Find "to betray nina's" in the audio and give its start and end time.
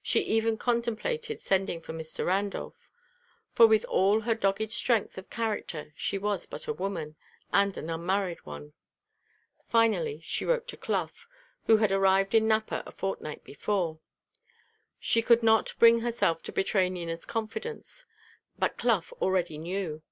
16.44-17.26